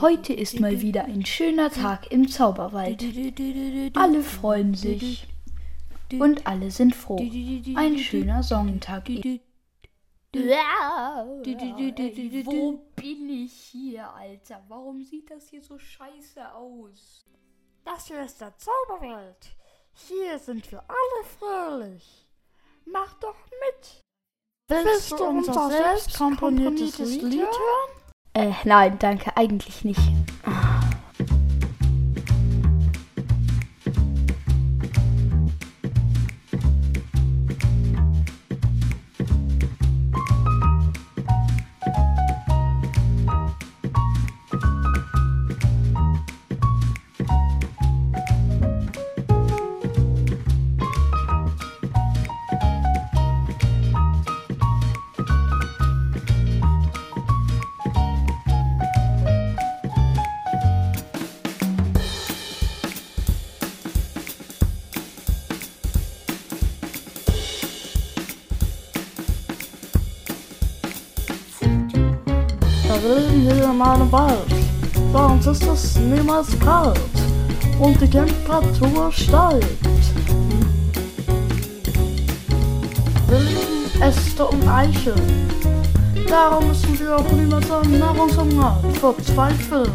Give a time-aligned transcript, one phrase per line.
[0.00, 3.02] Heute ist mal wieder ein schöner Tag im Zauberwald.
[3.96, 5.26] Alle freuen sich
[6.12, 7.16] und alle sind froh.
[7.16, 9.08] Ein schöner Sonnentag.
[12.44, 14.62] Wo bin ich hier, Alter?
[14.68, 17.24] Warum sieht das hier so scheiße aus?
[17.86, 19.56] Das hier ist der Zauberwald.
[19.94, 22.28] Hier sind wir alle fröhlich.
[22.84, 24.02] Mach doch mit.
[24.68, 27.95] Willst du unser selbst komponiertes Lied hören?
[28.36, 29.98] Äh, nein, danke, eigentlich nicht.
[73.02, 74.38] Willen wir in einem Wald.
[75.12, 76.98] Bei uns ist es niemals kalt
[77.78, 79.66] und die Temperatur steigt.
[83.28, 85.48] Wir lieben Äste und Eicheln.
[86.26, 89.90] Darum müssen wir auch niemals an Nahrungshunger verzweifeln.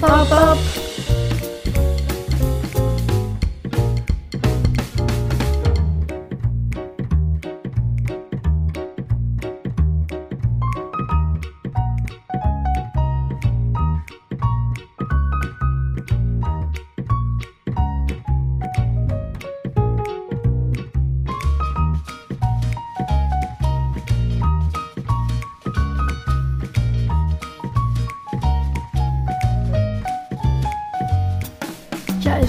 [0.00, 0.79] Bap, bap.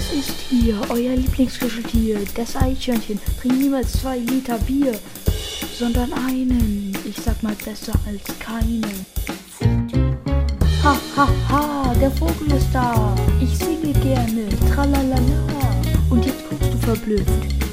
[0.02, 3.20] Es ist hier, euer Lieblingskuscheltier, das Eichhörnchen.
[3.40, 4.98] Trink niemals zwei Liter Bier,
[5.78, 6.96] sondern einen.
[7.04, 8.84] Ich sag mal besser als keinen.
[10.82, 13.14] Ha, ha, ha, der Vogel ist da.
[13.40, 15.20] Ich singe gerne, tralalala.
[16.10, 17.28] Und jetzt guckst du verblüfft.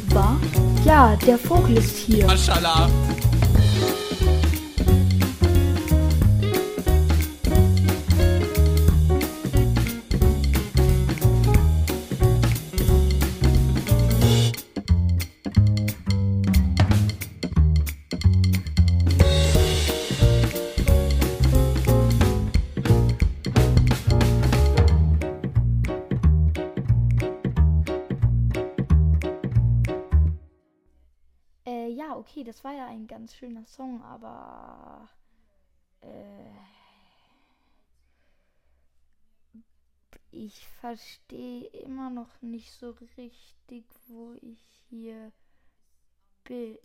[0.09, 0.85] Was?
[0.85, 2.27] Ja, der Vogel ist hier.
[2.27, 2.89] Maschallah.
[32.17, 35.07] Okay, das war ja ein ganz schöner Song, aber.
[36.01, 36.49] Äh,
[40.31, 44.59] ich verstehe immer noch nicht so richtig, wo ich
[44.89, 45.31] hier
[46.43, 46.77] bin.